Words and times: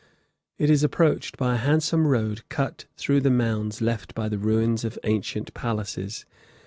It 0.57 0.71
is 0.71 0.81
approached 0.83 1.37
by 1.37 1.53
a 1.53 1.57
handsome 1.59 2.07
road 2.07 2.41
cut 2.49 2.85
through 2.97 3.21
the 3.21 3.29
mounds 3.29 3.81
left 3.81 4.15
by 4.15 4.29
the 4.29 4.39
ruins 4.39 4.83
of 4.83 4.97
ancient 5.03 5.53
palaces. 5.53 6.25